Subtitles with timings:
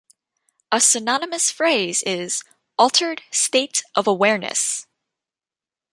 [0.71, 2.43] A synonymous phrase is
[2.75, 4.87] "altered state of awareness".